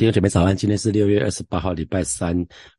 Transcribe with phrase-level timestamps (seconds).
[0.00, 2.34] 弟兄姐妹早安，今天是六月二十八号，礼拜三。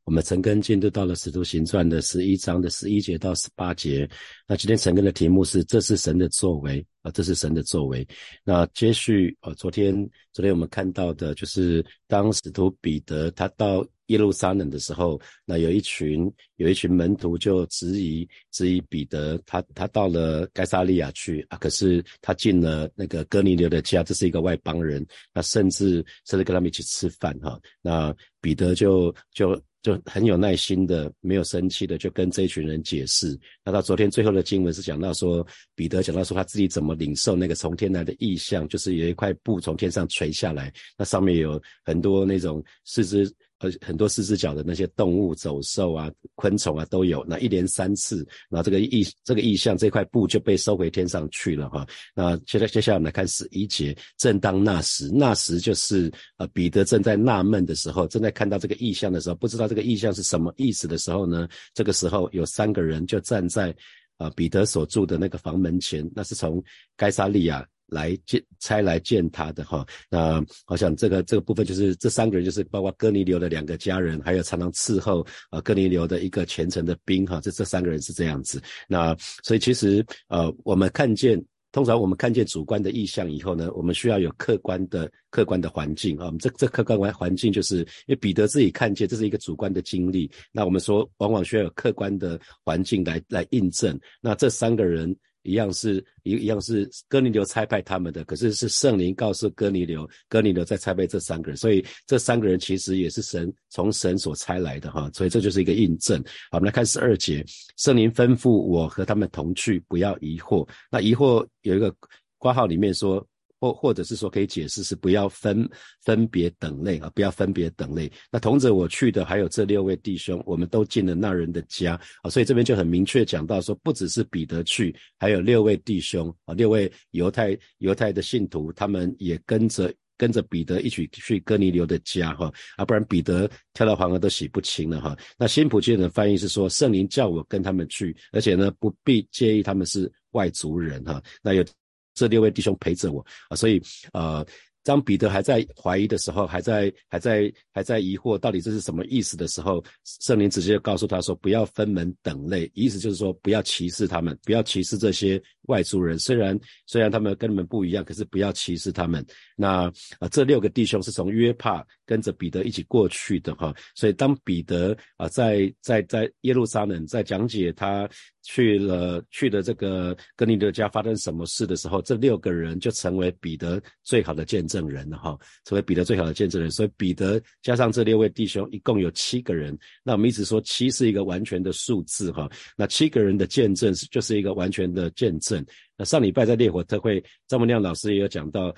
[0.06, 4.10] 我们陈根进入到了使徒行传的十一章的十一节到十八节。
[4.48, 8.08] 那今天陈根的题目是：这是神的作为啊，这是神的作为。
[8.44, 9.94] 那接续啊，昨天
[10.34, 27.60] 昨天我们看到的就是当使徒彼得他到耶路撒冷的时候，那有一群有一群门徒就质疑质疑彼得，他他到了该撒利亚去啊，可是他进了那个哥尼流的家，这是一个外邦人，那甚至甚至跟他们一起吃饭哈。
[27.82, 29.60] 那彼得就就。
[29.84, 33.36] 就很有耐心的，没有生气的，就跟这一群人解释。
[33.66, 43.28] 那到昨天最后的经文是讲到说，彼得讲到说他自己怎么领受那个从天来的意象，就是有一块布从天上垂下来，那上面有很多那种四肢。
[43.62, 47.24] 呃，很多四只脚的那些动物、走兽啊、昆虫啊都有。
[47.28, 51.88] 那一连三次，那这个意这个意象这块布就被收回天上去了哈。
[52.16, 63.76] 那现在接下来我们来看十一节，正当那时，那时就是呃彼得正在纳闷的时候，正在看到这个意象的时候，不知道这个意象是什么意思的时候呢，这个时候有三个人就站在
[64.18, 66.64] 啊彼得所住的那个房门前，那是从
[66.98, 67.64] 该沙利亚。
[67.92, 78.62] 来见差来见他的哈，那我想这个这个部分就是这三个人就是包括哥尼流的两个家人，还有常常伺候啊哥尼流的一个虔诚的兵哈，这这三个人是这样子。
[78.88, 86.28] 那所以其实呃我们看见，通常我们看见主观的意象以后呢，我们需要有客观的客观的环境啊。
[86.28, 94.00] 我们这这客观环环境就是因为彼得自己看见这是一个主观的经历，那我们说往往需要有客观的环境来来印证。
[94.22, 95.14] 那这三个人。
[95.44, 106.22] 一样是一一样是哥尼流差派他们的，可是是圣灵告诉哥尼流，哥尼流在差派这三个人，所以这三个人其实也是神从神所差来的哈，所以这就是一个印证。
[106.52, 107.44] 好，我们来看十二节，
[107.78, 110.68] 圣灵吩咐我和他们同去，不要疑惑。
[110.92, 111.94] 那疑惑有一个
[112.38, 113.26] 括号里面说。
[113.62, 115.70] 或或者是说可以解释是不要分
[116.04, 118.12] 分别等类啊，不要分别等类。
[118.32, 135.16] 那同着我去的还有这六位弟兄，我们都进了那人的家啊，所以这边就很明确讲到说，不只是彼得去，还有六位弟兄啊，六位犹太犹太的信徒，他们也跟着跟着彼得一起去哥尼流的家哈啊，不然彼得跳到黄河都洗不清了哈。
[135.38, 141.22] 那新普京的翻译是说，圣灵叫我跟他们去，而且呢不必介意他们是外族人哈。
[141.44, 141.64] 那有。
[142.14, 143.82] 这六位弟兄陪着我啊，所以
[144.14, 144.46] 呃，
[144.84, 156.18] 当彼得还在怀疑的时候，还在还在还在疑惑到底这是什么意思的时候，圣灵直接告诉他说：“不要分门等类，意思就是说不要歧视他们，不要歧视这些外族人。
[156.18, 159.24] 虽然虽然他们跟你们不一样，可是不要歧视他们。
[159.56, 159.84] 那
[160.20, 168.10] 啊，这六个弟兄是从约帕跟着彼得一起过去的哈，所以当彼得啊在在在耶路撒冷在讲解他。
[168.44, 176.72] 去了去了这个哥尼流家发生什么事的时候，这六个人就成为彼得最好的见证人了哈，成为彼得最好的见证人。
[176.72, 179.78] 所以彼得加上这六位弟兄，一共有七个人。
[180.04, 185.64] 那我们一直说七是一个完全的数字哈，那七个人的见证就是一个完全的见证。
[185.96, 188.74] 那上礼拜在烈火特会，张文亮老师也有讲到，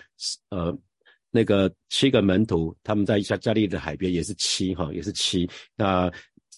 [0.50, 0.78] 呃，
[1.34, 6.10] 那个七个门徒他们在加加利的海边也是七哈，也是七那。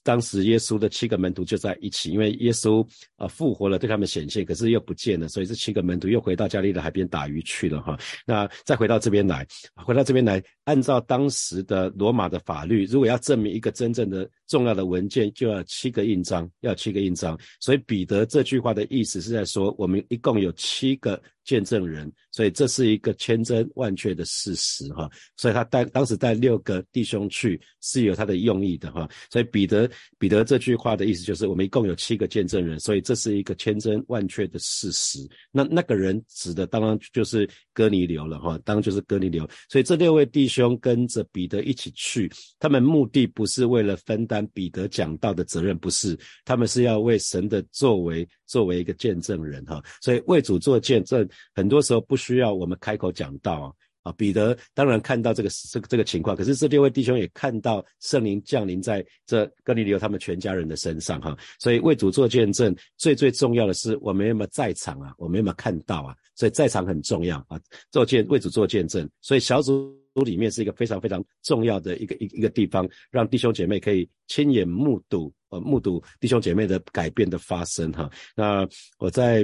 [0.04, 7.98] 当时耶稣的七个门徒就在一起，因为耶稣啊复活了，对他们显现，可是又不见了，所以这七个门徒又回到加利的海边打鱼去了哈。
[8.24, 17.36] 那再回到这边来，回到这边来，按照当时的罗马的法律，如果要证明一个真正的重要的文件，就要七个印章，要七个印章。
[17.60, 21.20] 所以彼得这句话的意思是在说，我们一共有七个。
[21.46, 35.20] 见证人，所以这是一个千真万确的事实哈，所以他带当时带六个弟兄去是有他的用意的哈，所以彼得彼得这句话的意思就是我们一共有七个见证人，所以这是一个千真万确的事实。
[35.52, 39.48] 那那个人指的当然就是哥尼流了哈，当然就是哥尼流。
[39.70, 42.30] 所以这六位弟兄跟着彼得一起去，
[42.60, 48.28] 他们目的不是为了分担彼得讲道的责任，不是，他们是要为神的作为。
[48.48, 53.72] 作为一个见证人哈，所以为主做见证，很多时候不需要我们开口讲道啊。
[54.06, 61.36] 啊，彼得当然看到这个这个这个情况，可是这六位弟兄也看到圣灵降临在这哥尼流他们全家人的身上哈。
[61.60, 65.12] 所以为主做见证，最最重要的是我们有没有在场啊？
[65.18, 66.16] 我们有没有看到啊？
[66.36, 67.60] 所以在场很重要啊。
[67.90, 75.60] 做见为主做见证，所以小组里面是一个非常非常重要的一个一一个地方，让弟兄姐妹可以亲眼目睹呃。
[75.60, 78.68] 目睹弟兄姐妹的改变的发生哈，那
[79.00, 79.44] 我在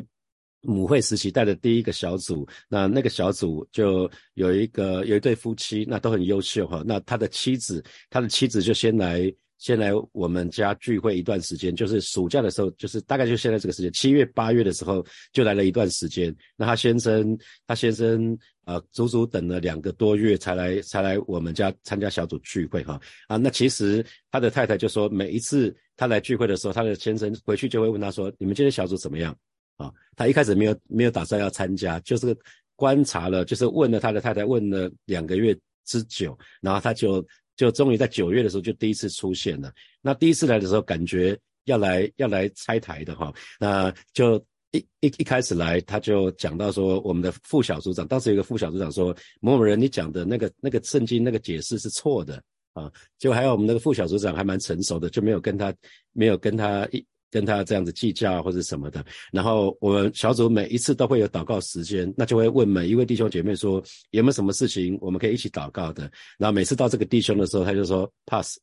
[0.62, 16.36] 母会时期带的第一个小组，那那个小组就有一个有一对夫妻，那都很优秀哈，那他的妻子他的妻子就先来先来我们家聚会一段时间，就是暑假的时候，就是大概就现在这个时间，七月八月的时候就来了一段时间。
[16.56, 17.38] 那他先生，
[17.68, 18.36] 他先生
[18.66, 23.38] 呃，足足等了两个多月才来才来我们家参加小组聚会哈啊。
[23.38, 29.36] 那其实他的太太就说，每一次他来聚会的时候，他的先生回去就会问他说：“你们今天小组怎么样？”
[29.81, 32.38] 啊，他一开始没有没有打算要参加，就是
[32.75, 37.25] 观察了，就是问了他的太太，问了两个月之久，然后他就。
[37.57, 39.72] 就终于在九月的时候就第一次出现了。
[40.01, 43.31] 那第一次来的时候，感觉要来要来拆台的哈。
[43.60, 52.42] 那就一一一开始来，他就讲到说，我们的副小组长，当时有个副小组长说，某某人你讲的那个那个圣经那个解释是错的
[52.74, 52.92] 啊。
[53.19, 55.72] 就还有我们那个副小组长还蛮成熟的，就没有跟他
[56.13, 57.06] 没有跟他一。
[57.31, 66.12] 跟他这样子计较或者什么的，然后我们小组每一次都会有祷告时间，那就会问每一位弟兄姐妹说有没有什么事情我们可以一起祷告的。
[66.38, 68.60] 然后每次到这个弟兄的时候，他就说 pass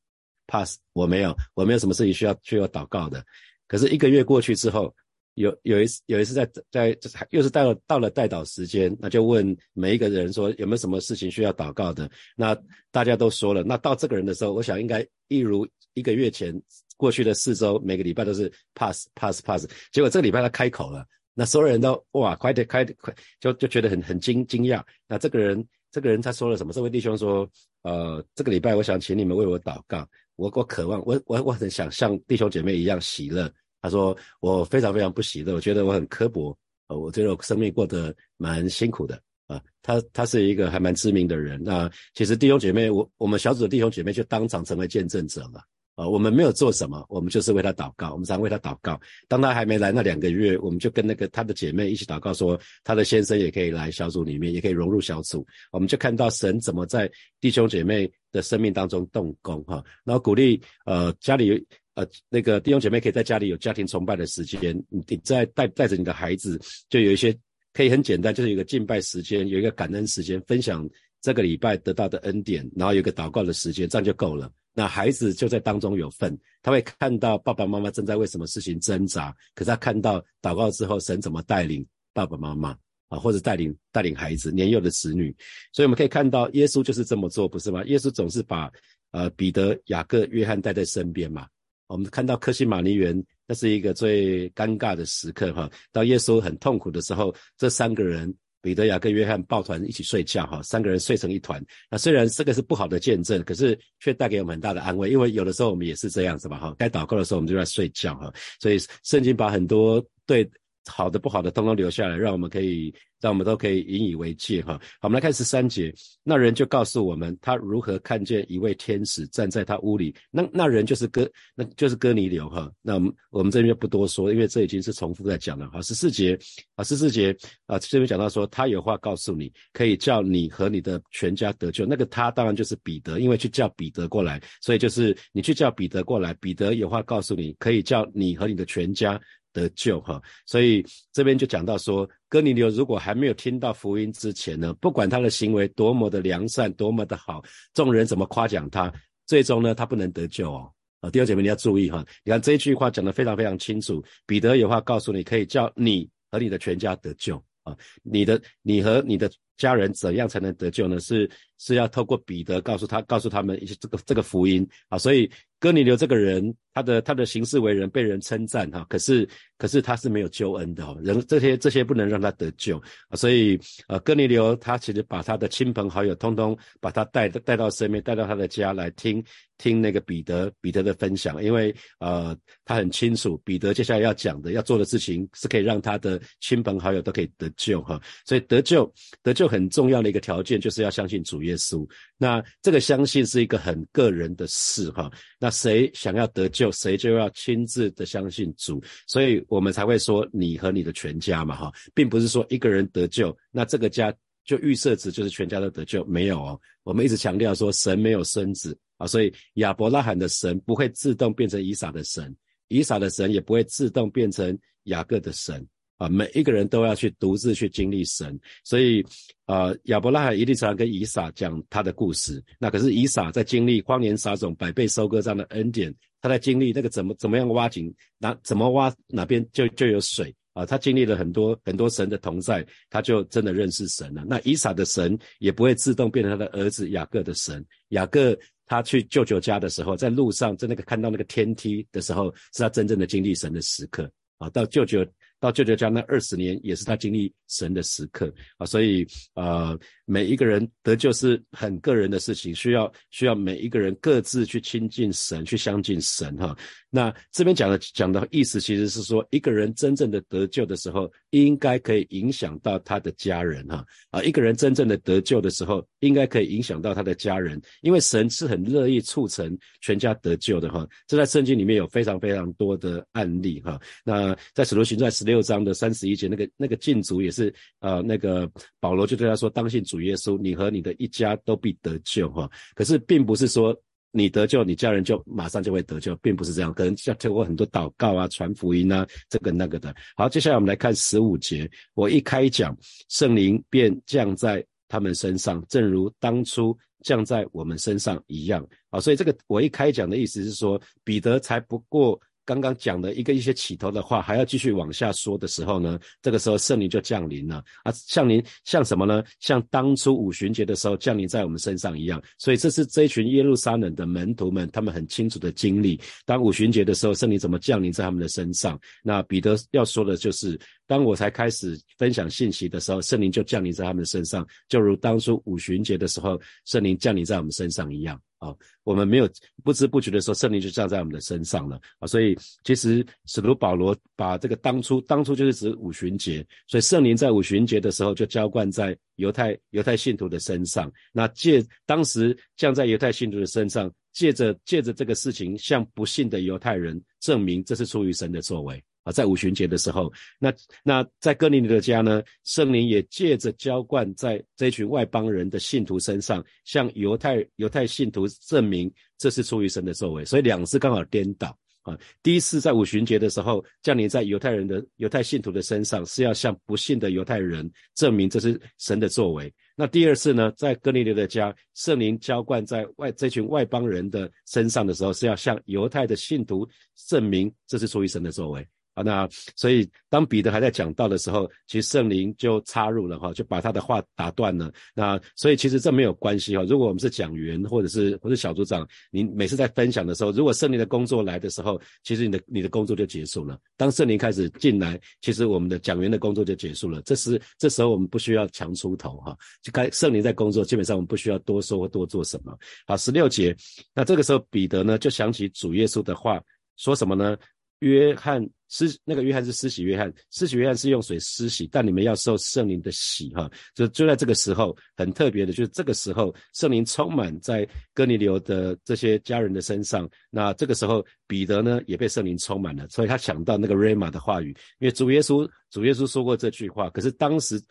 [0.46, 3.24] pass，我没有，我没有什么事情需要需要祷告的。
[3.66, 4.94] 可是一个月过去之后，
[5.34, 6.98] 有有一次有一次在在
[7.30, 12.10] 又是到了到了代祷时间，那就问每一个人说有没有什么事情需要祷告的。
[12.36, 12.54] 那
[12.90, 16.54] 大家都说了，那到这个人的时候，我想应该一如一个月前。
[16.98, 24.82] 过去的四周，每个礼拜都是 pass pass pass，结果这个礼拜他开口了，那所有人都哇，快点快点快，就就觉得很很惊惊讶。
[25.06, 26.72] 那这个人这个人他说了什么？
[26.72, 27.48] 这位弟兄说，
[27.82, 30.06] 呃，这个礼拜我想请你们为我祷告，
[30.36, 33.50] 我我渴望我我我很想像弟兄姐妹一样喜乐。
[33.80, 36.54] 他说我非常非常不喜乐，我觉得我很刻薄，
[36.88, 39.62] 呃，我觉得我生命过得蛮辛苦的啊。
[39.82, 41.62] 他他是一个还蛮知名的人。
[41.62, 45.62] 那其实弟兄姐妹，我我们小组的弟兄姐妹就当场成为见证者了。
[45.98, 48.12] 呃，我们没有做什么，我们就是为他祷告。
[48.12, 49.00] 我们常为他祷告。
[49.26, 55.44] 当他还没来那两个月，我们就跟那个他的姐妹一起祷告，说他的先生也可以来小组里面，也可以融入小组。
[55.72, 57.10] 我们就看到神怎么在
[57.40, 67.36] 弟兄姐妹的生命当中动工哈，然后鼓励呃家里呃那个弟兄姐妹可以在家里有家庭崇拜的时间，你在带带着你的孩子，就有一些
[67.72, 70.88] 可以很简单，就是有一个敬拜时间，有一个感恩时间，分享
[71.20, 74.48] 这个礼拜得到的恩典，然后有一个祷告的时间，这样就够了。
[74.78, 82.70] 那孩子就在当中有份，他会看到爸爸妈妈正在为什么事情挣扎，可是他看到祷告之后，神怎么带领爸爸妈妈
[83.08, 85.34] 啊，或者带领带领孩子年幼的子女，
[85.72, 87.82] 所以我们可以看到耶稣就是这么做，不是吗？
[87.86, 88.70] 耶稣总是把
[89.10, 91.48] 呃彼得、雅各、约翰带在身边嘛。
[91.88, 98.32] 我们看到克西马尼园，那是一个最尴尬的时刻哈，当耶稣很痛苦的时候，这三个人。
[98.60, 101.64] 彼得、雅跟、约翰抱团一起睡觉，哈，三个人睡成一团。
[101.90, 108.32] 那虽然这个是不好的见证，可是却带给我们很大的安慰，因为有的时候我们也是这样子嘛，哈，该祷告的时候我们就在睡觉，哈。
[108.60, 110.48] 所以圣经把很多对
[110.88, 112.92] 好的、不好的通通留下来，让我们可以。
[113.20, 114.74] 让我们都可以引以为戒哈。
[115.00, 115.92] 好，我们来看十三节，
[116.22, 120.14] 那人就告诉我们他如何看见一位天使站在他屋里。
[120.30, 122.70] 那那人就是哥，那就是哥尼流哈。
[122.80, 125.68] 那我们我们这边不多说，因为这已经是重复在讲了。
[125.72, 126.38] 好，十四节
[126.76, 127.36] 啊，十四节
[127.66, 131.84] 啊，这边讲到说他有话告诉你，可以叫你和你的全家得救。
[131.84, 139.20] 那个他当然就是彼得，因为去叫彼得过来，所以就是你去叫彼得过来，彼得有话告诉你，可以叫你和你的全家。
[139.58, 147.42] 得救哈，所以这边就讲到说，哥尼流如果还没有听到福音之前呢，不管他的行为多么的良善，多么的好，
[147.74, 148.92] 众人怎么夸奖他，
[149.26, 150.70] 最终呢，他不能得救哦。
[151.00, 160.98] 啊，弟兄姐妹你要注意哈，你看这一句话讲得非常非常清楚，彼得有话告诉你，可以叫你和你的全家得救啊，你的你和你的家人怎样才能得救呢？
[161.00, 166.54] 是是要透过彼得告诉他，告诉他们一些这个这个福音啊，所以哥尼流这个人。
[166.78, 179.20] 他的他的行事为人被人称赞哈，可是可是他是没有救恩的哦，人这些这些不能让他得救啊，所以呃，哥尼流他其实把他的亲朋好友通通把他带带到身边，带到他的家来听
[179.56, 188.88] 听那个彼得彼得的分享，因为呃他很清楚彼得接下来要讲的要做的事情是可以让他的亲朋好友都可以得救哈，所以得救
[189.20, 196.70] 得救很重要的一个条件就是要相信主耶稣，那这个相信是一个很个人的事哈，那谁想要得救？
[196.70, 204.14] 谁就要亲自的相信主，所以我们才会说你和你的全家嘛，哈，并不是说一个人得救，那这个家
[204.44, 206.60] 就预设值就是全家都得救，没有哦。
[206.84, 212.34] 我们一直强调说神没有孙子啊，所以亚伯拉罕的神不会自动变成以撒的神，
[212.68, 215.66] 以撒的神也不会自动变成雅各的神。
[215.98, 219.04] 啊，每一个人都要去独自去经历神，所以，
[219.46, 222.42] 啊，亚伯拉罕一定常常跟以撒讲他的故事。
[222.58, 230.64] 那可是以撒在经历荒年撒种、百倍收割这样的恩典，他在经历那个怎么怎么样挖井，哪怎么挖哪边就就有水啊。
[230.64, 234.24] 他经历了很多很多神的同在，他就真的认识神了。
[234.24, 244.48] 那以撒的神也不会自动变成他的儿子雅各的神，雅各他去舅舅家的时候，在路上在那个看到那个天梯的时候，是他真正的经历神的时刻啊。
[244.50, 245.04] 到舅舅
[245.40, 248.66] 到舅舅家那二十年，也是他经历神的时刻啊。
[248.66, 256.56] 所以呃，每一个人得救是很个人的事情，需要需要每一个人各自去亲近神，去相信神哈。
[256.90, 270.88] 那这边讲的讲的意思，其实是说，一个人真正的得救的时候，应该可以影响到他的家人哈啊，一个人真正的得救的时候，应该可以影响到他的家人，因为神是很乐意促成全家得救的哈。
[271.06, 273.78] 这在圣经里面有非常非常多的案例哈。
[274.02, 283.78] 那在使徒行传十六章的三十一节，那个那个禁足也是呃，那个保罗就对他说：“当信主耶稣，你和你的一家都必得救哈。”可是并不是说。
[284.10, 289.94] 你得救，你家人就马上就会得救，并不是这样，可能要透过很多祷告啊、传福音啊，这个那个的。
[290.16, 291.70] 好，接下来我们来看十五节。
[291.94, 292.76] 我一开讲，
[293.08, 298.66] 圣灵便降在他们身上，正如当初降在我们身上一样。
[298.90, 302.20] 啊，所以这个我一开讲的意思是说，彼得才不过。
[302.48, 309.22] 刚刚讲的一个一些起头的话，还要继续往下说的时候呢，这个时候圣灵就降临了啊，降临像什么呢？
[309.38, 312.22] 像当初五旬节的时候降临在我们身上一样。
[312.38, 318.80] 所以这是这一群耶路撒冷的门徒们，他们很清楚的经历，当五旬节的时候，圣灵怎么降临在他们的身上。
[319.02, 328.18] 那彼得要说的就是，当我才开始分享信息的时候，圣灵就降临在他们的身上，就如当初五旬节的时候，圣灵降临在我们身上一样。
[328.38, 328.54] 啊，
[328.84, 329.28] 我们没有
[329.64, 332.06] 不知不觉的时候，圣灵就降在我们的身上了啊！
[332.06, 340.90] 所以其实使徒保罗把这个当初当初就是指五旬节，所以圣灵在五旬节的时候就浇灌在犹太犹太信徒的身上。
[341.12, 348.82] 那借当时降在犹太信徒的身上，借着借着这个事情，向不信的犹太人证明这是出于神的作为。
[349.12, 361.98] 在五旬节的时候，那那在哥尼流的家呢，圣灵也借着浇灌在这群外邦人的信徒身上，向犹太犹太信徒证明这是出于神的作为，所以两次刚好颠倒啊。
[362.22, 369.52] 第一次在五旬节的时候降临在犹太人的犹太信徒的身上，是要向不信的犹太人证明这是神的作为。
[369.74, 376.68] 那第二次呢，在哥尼流的家，圣灵浇灌在外这群外邦人的身上的时候，是要向犹太的信徒
[377.08, 378.66] 证明这是出于神的作为。
[379.02, 384.72] 那所以当彼得还在讲道的时候，其实圣灵就插入了哈，就把他的话打断了。
[384.94, 386.62] 那所以其实这没有关系哈。
[386.64, 393.58] 如果我们是讲员或者是或者小组长，你每次在分享的时候，如果圣灵的工作来的时候，其实你的你的工作就结束了。
[393.76, 397.00] 当圣灵开始进来，其实我们的讲员的工作就结束了。
[397.02, 402.56] 这是这时候我们不需要强出头哈，就该圣灵在工作，基本上我们不需要多说多做什么。
[402.86, 403.54] 好，十六节，
[403.94, 406.40] 那这个时候彼得呢就想起主耶稣的话，
[406.76, 407.36] 说什么呢？
[407.80, 424.48] 约翰施那个约翰是施洗约翰，施洗约翰是用水施洗，但你们要受圣灵的洗哈，就就在这个时候很特别的，就是这个时候圣灵充满在哥尼流的这些家人的身上，那这个时候彼得呢也被圣灵充满了，所以他想到那个 rama 的话语，
[424.80, 427.62] 因为主耶稣主耶稣说过这句话，可是当时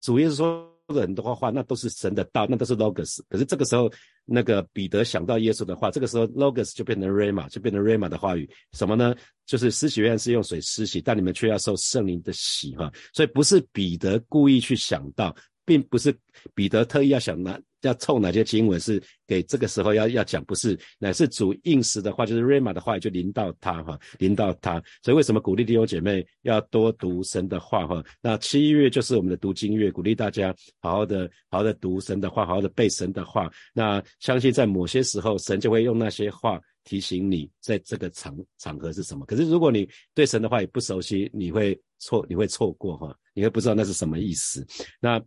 [0.00, 0.72] 主耶稣说。
[0.88, 3.20] 说很多话，那都是神的道，那都是 logos。
[3.28, 3.88] 可是这个时候，
[4.32, 8.48] 那个彼得想到耶稣的话，这个时候 logos 就变成 rama，就变成 rama 的话语。
[8.72, 9.14] 什么呢？
[9.44, 12.90] 就是施洗院是用水施洗，但你们却要受圣灵的洗哈。
[13.12, 15.36] 所以不是彼得故意去想到，
[15.66, 16.16] 并不是
[16.54, 17.60] 彼得特意要想拿。
[17.82, 24.82] 要凑哪些经文是给这个时候要要讲，不是乃是主应时的话，就是 rama 的话就临到他哈，临到他。
[25.02, 28.02] 所以为什么鼓励弟兄姐妹要多读神的话哈？
[28.20, 33.50] 那七月就是我们的读经月，鼓励大家好好的好好的读神的话，好好的背神的话。
[33.72, 39.26] 那相信在某些时候，神就会用那些话提醒你，在这个场场合是什么。
[39.26, 44.64] 可是如果你对神的话也不熟悉，你会错你会错过哈，你会不知道那是什么意思。
[45.00, 45.20] 那。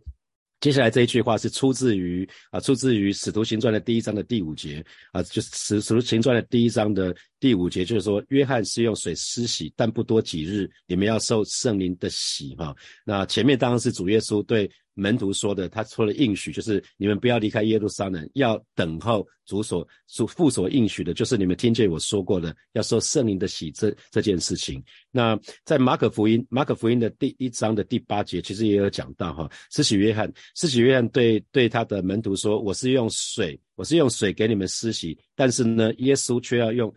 [0.66, 12.74] 接下来这一句话是出自于啊，出自于《使徒行传》的第一章的第五节啊，就是《使使徒行传》的第一章的第五节，就是说，约翰是用水施洗，但不多几日，你们要受圣灵的洗哈。
[13.04, 14.70] 那前面当然是主耶稣对。
[14.98, 24.82] 门徒说的，他说了应许，就是你们不要离开耶路撒冷，要等候主所主父所应许的，就是你们听见我说过的，要受圣灵的洗这这件事情。
[25.10, 36.90] 那在马可福音，马可福音的第一章的第八节，其实也有讲到哈，施洗约翰，施洗约翰对对他的门徒说，我是用水，我是用水给你们施洗，但是呢，耶稣却要用。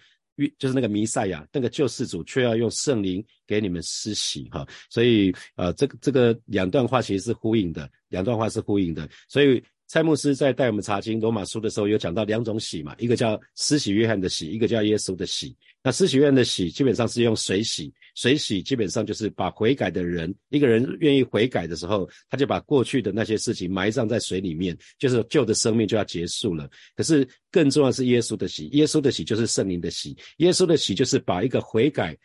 [0.57, 15.57] 就是那个弥赛亚，那个救世主，却要用圣灵给你们施洗哈，所以呃，这个这个两段话其实是呼应的，两段话是呼应的，所以蔡牧师在带我们查经罗马书的时候，有讲到两种洗嘛，一个叫施洗约翰的洗，一个叫耶稣的洗。
[15.83, 26.69] 那施洗约翰的洗基本上是用水洗，水洗基本上就是把悔改的人，一个人愿意悔改的时候，他就把过去的那些事情埋葬在水里面，就是旧的生命就要结束了。
[26.95, 32.15] 可是更重要是耶稣的洗，耶稣的洗就是圣灵的洗，耶稣的洗就是把一个悔改。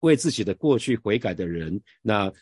[0.00, 2.32] 为自己的过去悔改的人，那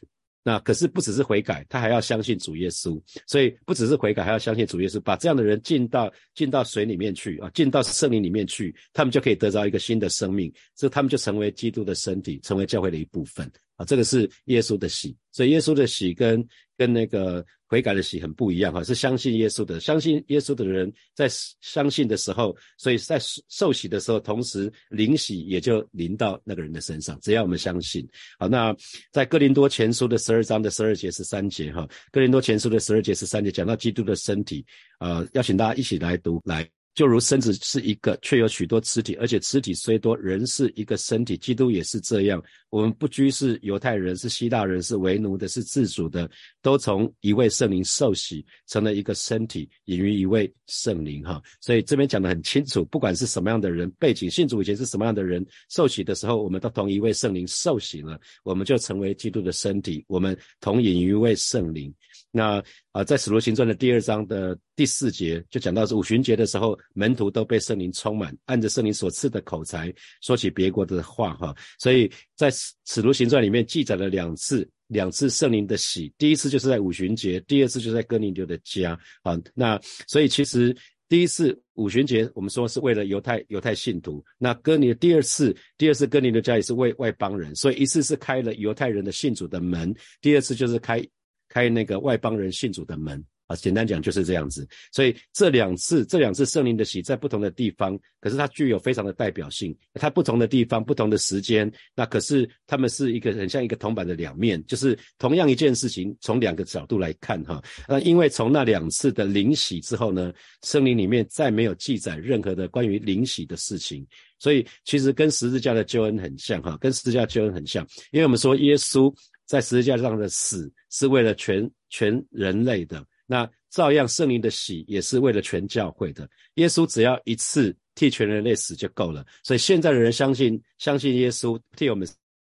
[0.49, 2.99] 那可是不只是悔改，他还要相信主耶稣。
[3.27, 13.47] 所以不只是悔改，还要相信主耶稣，把这样的人进到进到水里面去啊，进到圣灵里面去，他们就可以得到一个新的生命，这他们就成为基督的身体，成为教会的一部分
[13.79, 13.87] 啊。
[13.87, 17.43] 这个是耶稣的喜，所以耶稣的喜跟跟那个。
[17.71, 21.29] 悔改的喜很不一样哈，是相信耶稣的，相信耶稣的人在
[21.61, 23.21] 相信的时候，所以在
[23.51, 27.21] 受洗的时候，同时灵喜也就临到那个人的身上。
[27.21, 28.09] 只要我们相信，
[28.39, 28.75] 好，那
[29.13, 34.65] 在哥林多前书的十二章的十二节十三节哈，哥林多前书的十二节十三节讲到基督的身体，
[34.99, 36.67] 呃，邀请大家一起来读来。
[36.99, 41.37] 就如身子是一个，却有许多肢体，而且肢体虽多，人是一个身体。
[41.37, 42.43] 基督也是这样。
[42.71, 46.29] 我们不拘是犹太人，是希腊人，是为奴的，是自主的，
[46.61, 51.23] 都从一位圣灵受洗，成了一个身体，隐于一位圣灵。
[51.23, 61.95] 哈，所以这边讲得很清楚，不管是什么样的人背景，信主以前是什么样的人，受洗的时候，我们都同一位圣灵受洗了，我们就成为基督的身体，我们同隐于一位圣灵。
[62.31, 71.57] 那啊，在使徒行传的第二章的第四节就讲到，是五旬节的时候，门徒都被圣灵充满，按着圣灵所赐的口才说起别国的话，哈。
[71.79, 79.39] 所以在使徒行传里面记载了两次，两次圣灵的喜，第一次就是在五旬节，第二次就在哥尼流的家，啊。
[79.55, 80.77] 那所以其实
[81.09, 91.03] 第一次五旬节我们说是为了犹太犹太信徒，那哥尼第二次第二次哥尼流家也是为外邦人，所以一次是开了犹太人的信主的门，第二次就是开。
[91.49, 94.69] 开那个外邦人信主的门啊，简单讲就是这样子。
[94.93, 99.75] 所以这两次，这两次圣灵的喜在不同的地方，可是它具有非常的代表性。
[99.95, 107.63] 它不同的地方，不同的时间，那可是他们是一个很像一个铜板的两面，就是同样一件事情，从两个角度来看哈。
[107.89, 110.31] 那因为从那两次的灵喜之后呢，
[110.63, 114.07] 圣灵里面再没有记载任何的关于灵喜的事情，
[114.39, 119.11] 所以其实跟十字架的救恩很像哈，跟十字架的救恩很像，因为我们说耶稣。
[119.49, 126.29] 在十字架上的死是为了全全人类的，那照样圣灵的喜也是为了全教会的。
[126.55, 132.07] 耶稣只要一次替全人类死就够了，所以现在的人相信相信耶稣替我们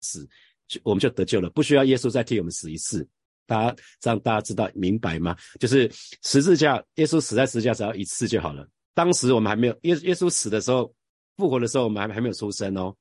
[0.02, 0.28] 死，
[0.68, 3.06] 就我们就得救了，不需要耶稣再替我们死一次。
[3.46, 5.36] 大家让大家知道明白吗？
[5.60, 8.66] 就是十字架，耶稣死在十字架只要一次就好了。
[8.94, 10.94] 当时我们还没有耶耶稣死的时候，
[11.38, 12.96] 复活的时候，我们还还没有出生哦。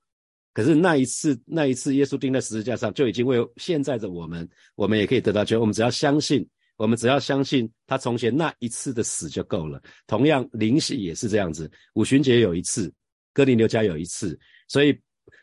[0.52, 5.60] 可是那一次，那一次耶稣钉在十字架上，就已经为现在的我们，我们也可以得到救。
[5.60, 9.82] 我们只要相信，我们只要相信他从前那一次的死就够了。
[10.06, 12.92] 同样，灵洗也是这样子，五旬节有一次，
[13.32, 14.38] 哥林流家有一次，
[14.68, 14.98] 所以。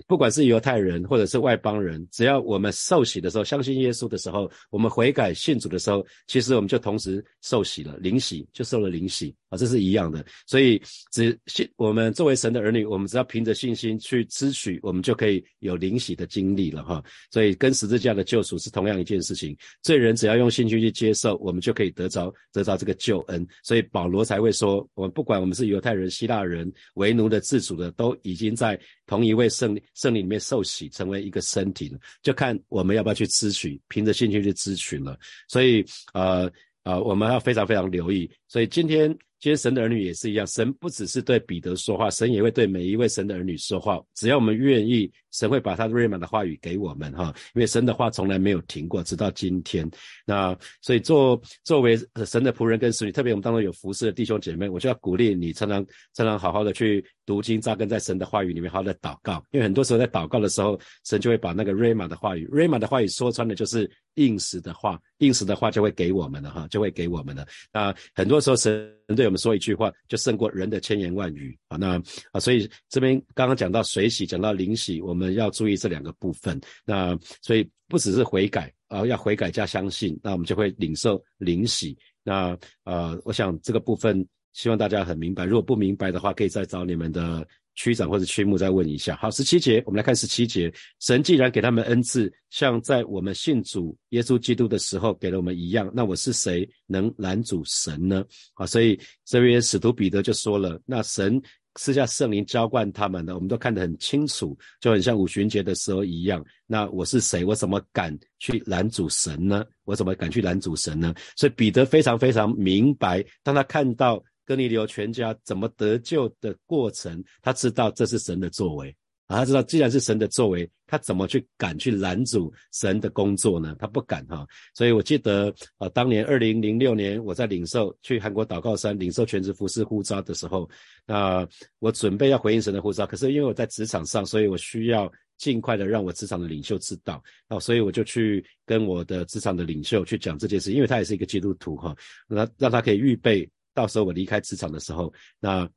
[0.07, 10.25] 不管是犹太人或者是外邦人，只要我们受洗的时候，相信耶稣的时候，我们悔改信主的时候，其实我们就同时受洗了，灵洗就受了灵洗啊，这是一样的。
[10.47, 17.03] 所以只信我们作为神的儿女，我们只要凭着信心去支取，我们就可以有灵洗的经历了哈。
[17.31, 23.45] 所以跟十字架的救赎是同样一件事情，罪人只要用信心去接受，我们就可以得着得着这个救恩。
[23.63, 29.77] 所以保罗才会说，我们不管我们是犹太人、希腊人、为奴的、自主的，都已经在同一位圣。
[29.95, 35.17] 圣灵里面受洗，成为一个身体了，就看我们要不要去咨询，凭着兴趣去咨询了。
[35.47, 36.49] 所以，呃
[36.83, 38.29] 呃，我们要非常非常留意。
[38.47, 39.17] 所以今天。
[39.41, 43.97] 今天神的儿女也是一样，神不只是对彼得说话，神也会对每一位神的儿女说话。
[44.13, 47.33] 只要我们愿意，神会把他瑞满的话语给我们哈。
[47.55, 49.89] 因为神的话从来没有停过，直到今天。
[50.25, 59.41] 那所以作作为神的仆人跟使女，特别我们当中有服侍的弟兄姐妹，我就要鼓励你，常常常常好好的去读经，扎根在神的话语里面，好好的祷告。
[59.51, 67.47] 因为很多时候在祷告的时候，神就会把那个瑞玛的话语，瑞玛的话语说穿的就是应时的话，应时的话就会给我们了哈，就会给我们了。
[67.71, 69.29] 那很多时候神对。
[69.29, 71.77] 我们说一句话，就胜过人的千言万语啊！
[71.77, 76.57] 那啊，所以这边刚刚讲到水洗，讲到灵洗，我们我们要注意这两个部分。
[76.85, 81.97] 那所以不只是悔改啊，要悔改加相信，那我们就会领受灵喜。
[82.23, 85.43] 那呃，我想这个部分希望大家很明白。
[85.43, 87.45] 如果不明白的话，可以再找你们的。
[87.75, 90.69] 区长或者区牧再问一下，好，十七节，我们来看十七节。
[90.99, 98.25] 神既然给他们恩赐，像在我们信主耶稣基督的时候给了我们一样，那我是谁能拦阻神呢？
[98.55, 101.41] 啊，所以这边使徒彼得就说了，那神
[101.81, 106.43] 是叫圣灵浇灌他们的，我们都看得很清楚，就很像五旬节的时候一样。
[106.67, 107.45] 那我是谁？
[107.45, 109.63] 我怎么敢去拦主神呢？
[109.85, 111.15] 我怎么敢去拦主神呢？
[111.37, 118.93] 所以彼得非常非常明白，当他看到哥尼流全家怎么得救的过程，他知道这是神的作为。
[119.29, 123.75] 啊，他知道，既然是神的作为，他怎么去敢去拦阻神的工作呢？
[123.77, 124.43] 他不敢哈。
[124.73, 130.67] 所以我记得啊，当年二零零六年我在领受去韩国祷告山领受全职服侍呼召的时候，
[131.05, 141.95] 那我准备要回应神的呼召，可是因为我在职场上，所以我需要尽快的让我职场的领袖知道啊，所以我就去跟我的职场的领袖去讲这件事，因为他也是一个基督徒哈，
[142.27, 145.69] 那让他可以预备，到时候我离开职场的时候，那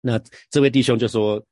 [0.00, 0.16] 那
[0.48, 1.44] 这位弟兄就说。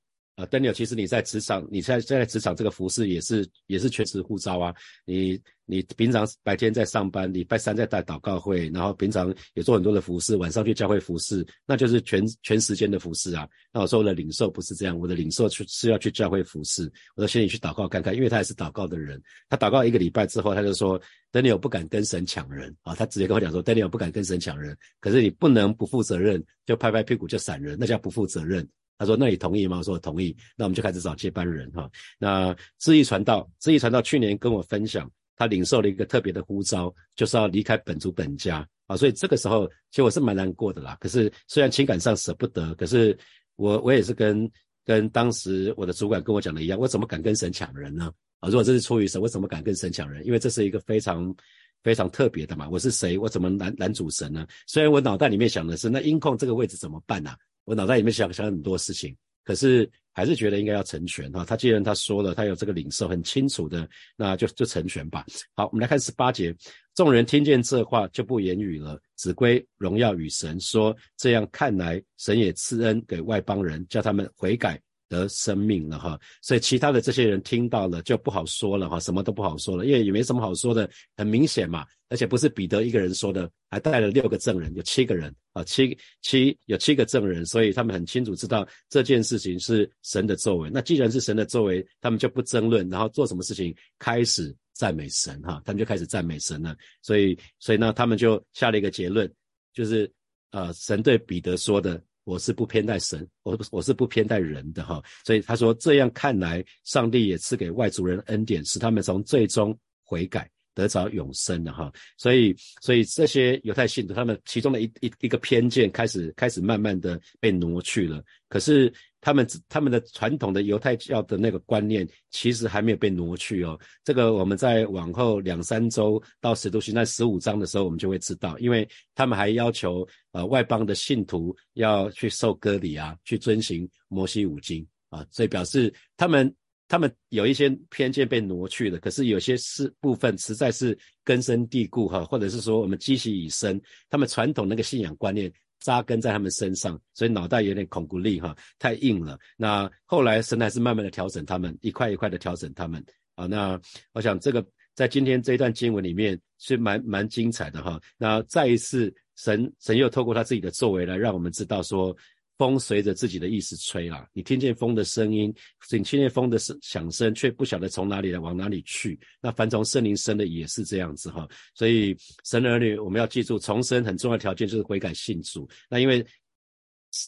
[0.42, 4.74] 啊，Daniel，其实你在职场，你在在职场这个服饰也是也是全职护照啊。
[5.04, 13.48] 你你平常白天在上班，礼拜三在带祷告会，然后平常也做很多的服饰，晚上去教会服饰，那就是全全时间的服饰啊。
[13.72, 16.90] 那我说我的领受不是这样，我的领受去是要去教会服饰。
[17.14, 19.22] 我说先你去祷告看看，因为他也是祷告的人。
[19.48, 21.00] 他祷告一个礼拜之后，他就说
[21.30, 22.94] ，Daniel 不敢跟神抢人啊。
[22.94, 28.68] 他直接跟我讲说，Daniel 不敢跟神抢人，可是你不能不负责任，就拍拍屁股就闪人，那叫不负责任。
[29.02, 31.90] 他说：“那你同意吗？”我说：“我同意。”那我们就开始找接班人哈。
[32.20, 38.96] 那知意传道，知意传道去年跟我分享，他领受了一个特别的呼召，就是要离开本族本家啊。
[38.96, 40.96] 所以这个时候，其实我是蛮难过的啦。
[41.00, 43.18] 可是虽然情感上舍不得，可是
[43.56, 44.48] 我我也是跟
[44.84, 48.12] 跟当时我的主管跟我讲的一样，我怎么敢跟神抢人呢？
[48.38, 50.24] 啊，如果这是出于神，我怎么敢跟神抢人？
[50.24, 51.34] 因为这是一个非常
[51.82, 52.68] 非常特别的嘛。
[52.68, 53.18] 我是谁？
[53.18, 54.46] 我怎么拦拦主神呢？
[54.68, 57.34] 虽然我脑袋里面想的是，那音控这个位置怎么办呢？
[57.64, 61.44] 我脑袋里面想想很多事情，可是还是觉得应该要成全哈。
[61.44, 65.24] 他既然他说了，他有这个领受很清楚的，那就就成全吧。
[65.54, 66.54] 好，我们来看十八节，
[66.94, 74.80] 众人听见这话就不言语了，只归荣耀与神，说这样看来，神也赐恩给外邦人，叫他们悔改。
[75.12, 90.70] 得生命了哈，所以其他的这些人听到了就不好说了哈，什么都不好说了，因为也没什么好说的，很明显嘛，而且不是彼得一个人说的，还带了六个证人，有七个人啊，七七有七个证人，所以他们很清楚知道这件事情是神的作为。
[90.72, 96.74] 那既然是神的作为，他们就不争论，然后做什么事情开始赞美神哈，他们就开始赞美神了。
[97.02, 99.30] 所以所以呢，他们就下了一个结论，
[99.74, 100.10] 就是
[100.52, 102.02] 呃，神对彼得说的。
[102.24, 111.92] 我是不偏待神，我我是不偏待人的哈，所以他说这样看来，上帝也赐给外族人恩典，使他们从最终悔改，得着永生的哈。
[112.16, 118.92] 所以，所以这些犹太信徒，他们其中的一一一个偏见开始开始慢慢的被挪去了，可是。
[119.22, 123.78] 他们他们的传统的犹太教的那个观念，其实还没有被挪去哦。
[124.04, 136.52] 这个我们在往后两三周到使徒行传十五章的时候，我们就会知道，因为他们还要求呃外邦的信徒要去受割礼啊，去遵行摩西五经啊，所以表示他们
[136.88, 138.98] 他们有一些偏见被挪去了。
[138.98, 143.80] 可是有些是部分实在是根深蒂固哈，或者是说我们积习已深，
[144.10, 145.52] 他们传统那个信仰观念。
[145.82, 149.38] 扎根在他们身上，所以脑袋有点恐怖力哈，太硬了。
[149.56, 153.46] 那后来神还是慢慢的调整他们，一块一块的调整他们啊。
[153.46, 153.78] 那
[154.12, 154.64] 我想这个
[154.94, 158.00] 在今天这一段经文里面是蛮蛮精彩的哈。
[158.16, 162.16] 那再一次神神又透过他自己的作为来让我们知道说。
[162.62, 165.52] 风随着自己的意思吹啦，你听见风的声音，
[165.90, 169.18] 你听见风的声响声，却不晓得从哪里来，往哪里去。
[169.40, 171.44] 那凡从圣灵生的也是这样子哈。
[171.74, 175.68] 所以神儿女，我们要记住，重生很重要的条件就是悔改信主。
[175.90, 176.24] 那因为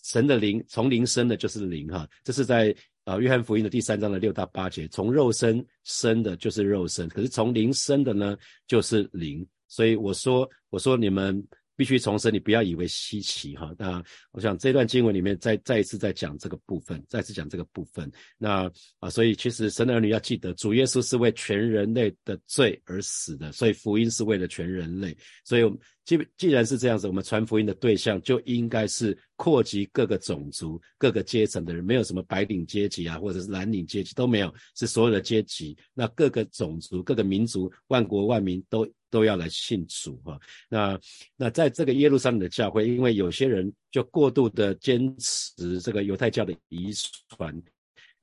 [0.04, 8.36] 神的灵从灵生的就是灵哈，这是在啊约翰福音的第三章的六到八节，从肉身生的就是肉身，可是从灵生的呢
[8.68, 9.44] 就是灵。
[9.66, 11.44] 所以我说，我说你们。
[11.76, 13.74] 必须重申，你不要以为稀奇哈。
[13.78, 18.10] 那我想这段经文里面再再一次在讲这个部分，再次讲这个部分。
[18.38, 25.16] 那啊，所以其实神的儿女要记得，主耶稣是为全人类的罪而死的，所以福音是为了全人类。
[25.44, 25.62] 所以
[26.04, 35.76] 既既然是这样子，我们传福音的对象就应该是扩及各个种族、各个阶层的人，没有什么白领阶级啊，或者是蓝领阶级都没有，是所有的阶级。
[35.94, 38.86] 那各个种族、各个民族、万国万民都。
[39.10, 40.36] 都要来信主哈，
[40.68, 40.98] 那
[41.36, 46.92] 那在这个耶路撒冷的教会，因为有些人就过度的坚持这个犹太教的遗
[47.28, 47.54] 传，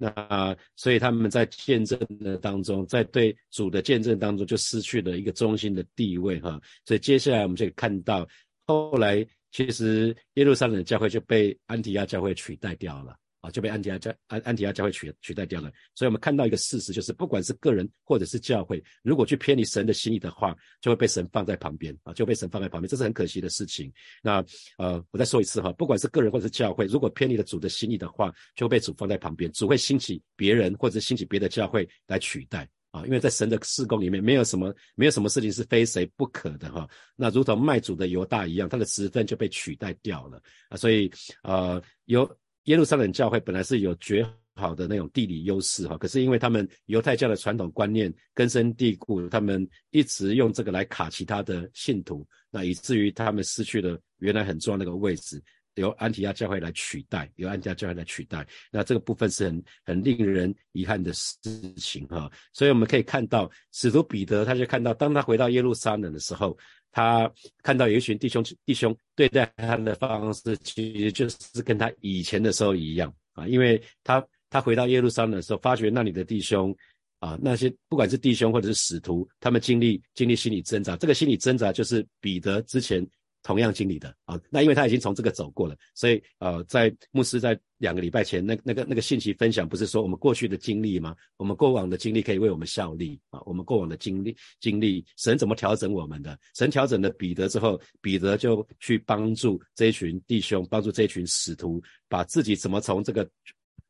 [0.01, 8.27] 那所以他们在见证的当中，在对主的见证当中就失去了一个中心的地位哈，所以接下来我们就看到，
[8.65, 13.15] 后来其实耶路撒冷教会就被安提亚教会取代掉了。
[13.41, 15.71] 啊，就被安提阿教安安提阿教会取取代掉了。
[15.95, 23.91] 所以我们看到一个事实，就是不管是个人或者是教会，如果去偏离神的心意的话，就会被神放在旁边啊，就被神放在旁边，这是很可惜的事情。
[24.21, 24.43] 那
[24.77, 32.69] 呃，我再说一次哈，不管是个人或者是教会，如果偏离了主的心意的话，就会被主放在旁边，主会兴起别人或者兴起别的教会来取代。
[32.91, 36.85] 啊，因为在神的事工里面，没有什么没有什么事情是非谁不可的哈。
[37.15, 40.75] 那如同卖主的犹大一样，他的职分就被取代掉了啊。
[40.75, 41.09] 所以
[41.43, 42.29] 呃，有
[42.65, 55.41] 耶路撒冷教会本来是有绝好的那种地理优势哈，可是因为他们犹太教的传统观念根深蒂固，他们一直用这个来卡其他的信徒，那以至于他们失去了原来很重要那个位置。
[55.75, 61.37] 由安提亚教会来取代，由安提亚教会来取代，那这个部分是很很令人遗憾的事
[61.77, 62.29] 情哈。
[62.51, 66.57] 所以我们可以看到，使徒彼得他就看到，当他回到耶路撒冷的时候，
[66.91, 67.31] 他
[67.63, 73.47] 看到有一群弟兄弟兄对待他的方式，其实就是跟他以前的时候一样啊。
[73.47, 76.75] 因为他他回到耶路撒冷的时候，发觉那里的弟兄
[77.19, 83.07] 啊，那些不管是弟兄或者是使徒，他们经历经历心理挣扎，这个心理挣扎就是彼得之前。
[83.43, 91.15] 同样经历的啊，那因为他已经从这个走过了，所以呃，在牧师在两个礼拜前那那个那个信息分享，不是说我们过去的经历吗？
[91.37, 96.37] 我们过往的经历可以为我们效力啊，我们过往的经历经历，神怎么调整我们的？
[96.55, 103.27] 神调整了彼得之后，彼得就去帮助这一群弟兄，帮助这一群使徒，把自己怎么从这个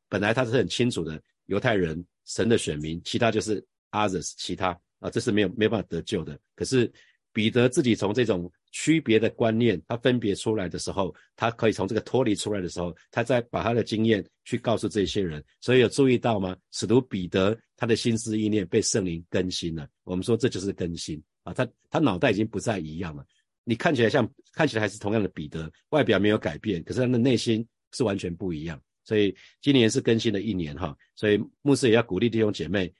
[0.08, 4.68] 本来他是很清楚的犹太人神的选民，其他就是 others 其他
[5.00, 6.38] 啊，这是没有没办法得救的。
[6.54, 6.90] 可是
[7.32, 8.50] 彼得自己从这种。
[8.74, 15.44] 区别的观念，他分别出来的时候，他可以从这个脱离出来的时候，他再把他的经验去告诉这些人。
[15.60, 16.56] 所以有注意到吗？
[16.70, 19.86] 使徒彼得他的心思意念被圣灵更新了。
[20.04, 23.22] 我们说这就是更新啊，他他脑袋已经不再一样了。
[23.62, 28.80] 你看起来像看起来还是同样的彼得，外表没有改变，可是他的内心是完全不一样。
[29.04, 32.90] 所以今年是更新的一年哈，所以牧师也要鼓励弟兄姐妹，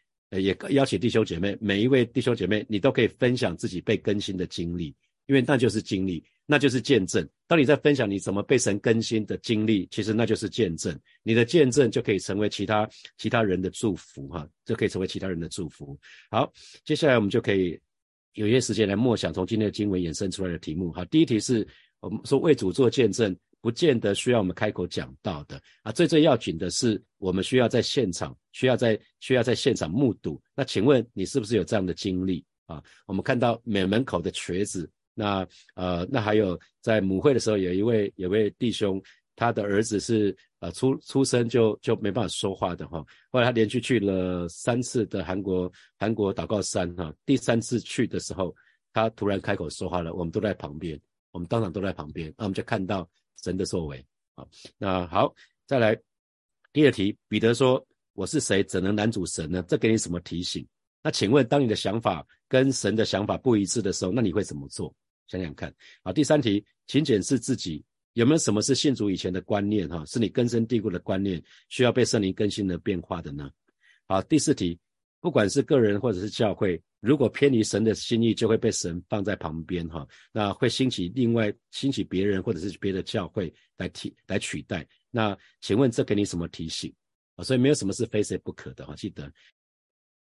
[0.41, 4.95] 也邀请弟兄姐妹，每一位弟兄姐妹，你都可以分享自己被更新的经历。
[5.27, 7.27] 因为那就是经历，那就是见证。
[7.47, 10.99] 当你在分享你怎么被神更新的经历，其实那就是见证。
[11.23, 15.97] 你的见证就可以成为其他其他人的祝福，哈，就可以成为其他人的祝福。
[16.29, 16.53] 好，
[16.85, 17.81] 接下来我们就可以
[18.35, 20.91] 有些时间来默想从今天的经文衍生出来的题目。
[20.93, 21.67] 好，第一题是
[22.01, 25.91] 我们说为主做见证，不见得需要我们开口讲到的啊。
[25.91, 30.39] 最最要紧的是，我们需要在现场，需要在需要在现场目睹。
[30.55, 32.83] 那请问你是不是有这样的经历啊？
[33.07, 34.91] 我们看到美门口的瘸子。
[35.15, 39.01] 那呃，那还有在母会的时候，有一位有位弟兄，
[39.37, 43.05] 他的儿子是呃出出生就就没办法说话的哈。
[43.31, 48.57] 后来他连续去了三次的韩国韩国祷告山哈，第三次去的时候，
[48.91, 50.99] 他突然开口说话了，我们都在旁边，
[51.31, 53.07] 我们当场都在旁边，那我们就看到
[53.43, 54.47] 神的作为啊。
[54.79, 55.35] 那好，
[55.67, 55.97] 再来
[56.73, 60.67] 第二题，彼得说：“我是谁，怎能拦阻神呢？”这给你什么提醒？
[61.03, 64.95] 那请问，当你的想法跟神的想法不一致的时候，那你会怎么做？
[65.29, 73.51] 想想看，好，第三题，请检视自己有没有什么是信主以前的观念，哈，是你根深蒂固的观念，需要被圣灵更新的变化的呢？
[74.07, 74.79] 好，第四题，
[75.21, 84.87] 不管是个人或者是教会，如果偏离神的心意，就会被神放在旁边，哈，那会兴起另外兴起别人或者是别的教会来替来取代。
[85.11, 86.95] 那请问这给你什么提醒？
[87.35, 89.31] 啊，所以没有什么是非谁不可的，哈，记得。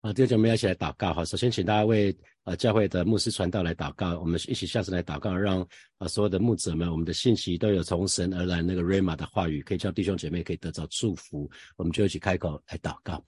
[0.01, 1.25] 啊，弟兄姐妹一起来祷告哈。
[1.25, 11.49] 首先，请大家为呃教会的牧师传道来祷告，我们一起下次来祷告，让啊所有的牧者们，我们的信息都有从神而来那个瑞玛的话语，可以叫弟兄姐妹可以得到祝福。
[11.75, 13.23] 我们就一起开口来祷告，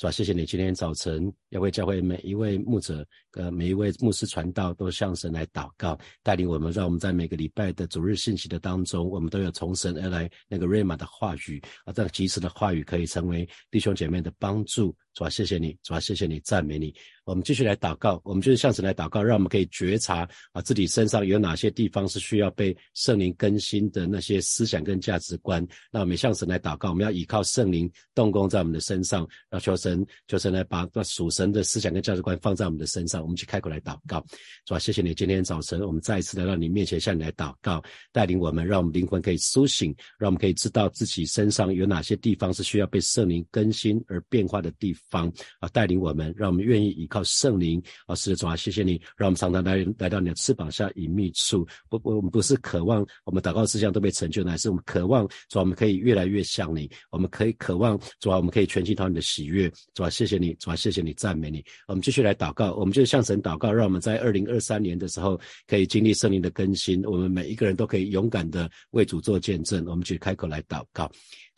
[0.00, 0.10] 是吧？
[0.10, 3.06] 谢谢你今天早晨要为教会每一位牧者。
[3.32, 14.94] 呃，每一位牧师传道都向神来祷告，带领我们，让我们在每个礼拜的主日信息的当中，我们都有从神而来那个瑞玛的话语啊，这个及时的话语可以成为弟兄姐妹的帮助。
[15.12, 16.94] 主啊，谢谢你，主啊，谢谢你，赞美你。
[17.24, 25.66] 我们继续来祷告，我们就是向神来祷告，让我们可以觉察啊自己身上有哪些地方是需要被圣灵更新的那些思想跟价值观。
[25.90, 33.19] 那我们向神来祷告，我们要依靠圣灵动工在我们的身上，让求神求神来把那属神的思想跟价值观放在我们的身上。
[33.22, 34.24] 我们去开口来祷告，
[34.66, 34.78] 是吧？
[34.78, 45.68] 谢谢你，今天早晨我们再一次来到你面前，向你来祷告，带领我们，让我们灵魂可以苏醒，让我们可以知道自己身上有哪些地方是需要被圣灵更新而变化的地方啊！
[45.68, 48.14] 带领我们，让我们愿意依靠圣灵啊！
[48.14, 51.66] 是的，主啊，谢谢你，让我们常常来来到你的翅膀下隐秘处。
[51.88, 59.70] 不不，我们不是渴望我们祷告事项都被成就，乃是我们渴望，主啊，我们可以越来越像你，我们可以渴望，主啊，我们可以全心讨你的喜悦。
[59.92, 61.62] 主啊，谢谢你，主啊，谢谢你，赞美你。
[61.86, 63.09] 我们继续来祷告，我们就。
[63.10, 67.02] 向神祷告，让我们在二零二三年的时候可以经历圣灵的更新。
[67.04, 69.84] 我们每一个人都可以勇敢的为主做见证。
[69.86, 71.10] 我们去开口来祷告。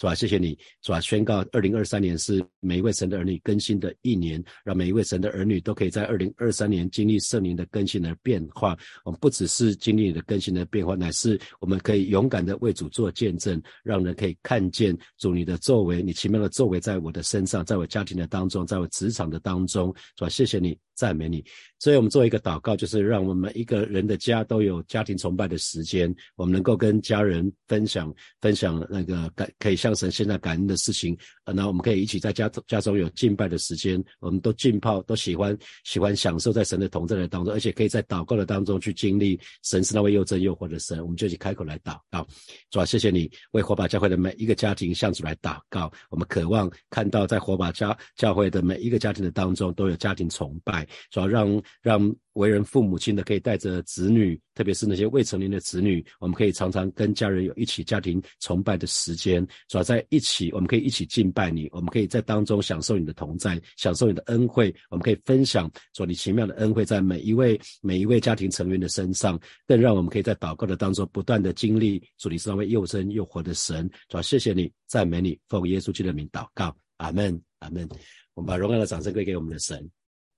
[0.02, 8.76] 主啊，谢谢你，主啊，宣告二零二三年是每一位神的儿女更新的一年，让每一位神的儿女都可以在二零二三年经历圣灵的更新的变化。
[9.04, 19.94] 我们不只是经历你的更新的变化，乃是我们可以勇敢的为主做见证，让人可以看见主你的作为，你奇妙的作为在我的身上，在我家庭的当中，在我职场的当中。
[20.16, 21.44] 主啊，谢谢你，赞美你。
[21.78, 31.16] 所以，我们做一个祷告，就是让我们一个人的家都有家庭崇拜的时间，我们能够跟家人分享分享那个感，可以向神现在感恩的事情。
[31.54, 41.00] 那我们可以一起在家家中有敬拜的时间，我们都浸泡，都喜欢喜欢享受在神的同在的当中，而且可以在祷告的当中去经历神是那位又真又活的神。
[41.02, 42.26] 我们就去开口来祷告，
[42.70, 45.92] 主啊，谢谢你为火把教会的每一个家庭向主来祷告。
[46.10, 52.14] 我们渴望看到在火把家教会的每一个家庭的当中都有家庭崇拜，主要让让。
[52.34, 77.88] 为人父母亲的可以带着子女，特别是那些未成年的子女，我们可以常常跟家人有一起家庭崇拜的时间，主要在一起，我们可以一起敬拜你，我们可以在当中享受你的同在，享受你的恩惠，我们可以分享主你奇妙的恩惠在每一位每一位家庭成员的身上，更让我们可以在祷告的当中不断的经历主你是那位又真又活的神，主要谢谢你，赞美你，奉耶稣基督的名祷告，阿门，阿门。
[78.34, 79.90] 我们把荣耀的掌声归给我们的神。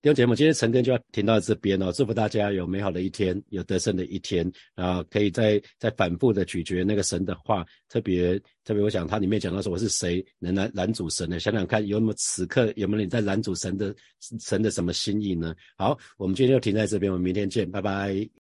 [0.04, 1.90] 听节目，今天晨更就要停到这边哦。
[1.90, 5.02] 祝福大家有美好的一天，有得胜的一天啊！
[5.04, 11.40] 可以再再反复的咀嚼那个神的话，特别特别，我想它里面讲到说我是谁能拦拦阻神呢？
[11.40, 13.96] 想想看，有没有此刻有没有你在拦阻神的
[14.40, 15.54] 神的什么心意呢？
[15.78, 18.43] 好，我们今天就停在这边，我们明天见，拜拜。